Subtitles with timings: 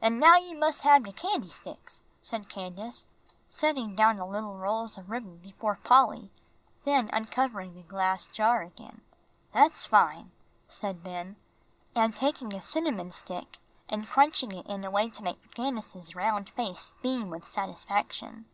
[0.00, 3.06] "An' now you mus' hab de candy sticks," said Candace,
[3.46, 6.32] setting down the little rolls of ribbon before Polly,
[6.82, 9.02] then uncovering the glass jar again.
[9.52, 10.32] "That's fine,"
[10.66, 11.36] said Ben,
[12.10, 16.92] taking a cinnamon stick and crunching it in a way to make Candace's round face
[17.00, 18.46] beam with satisfaction.